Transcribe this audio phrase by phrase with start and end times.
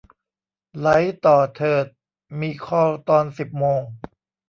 [0.77, 0.89] ไหล
[1.25, 1.85] ต่อเถิด
[2.39, 3.81] มีคอลตอนสิบโมง